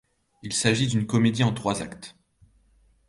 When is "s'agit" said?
0.51-0.87